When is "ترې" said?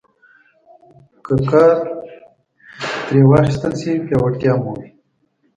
3.05-3.19